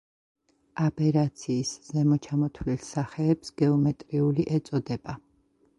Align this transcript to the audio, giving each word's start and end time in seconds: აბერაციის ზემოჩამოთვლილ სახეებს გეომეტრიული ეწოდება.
აბერაციის 0.85 1.73
ზემოჩამოთვლილ 1.89 2.81
სახეებს 2.89 3.55
გეომეტრიული 3.65 4.53
ეწოდება. 4.59 5.23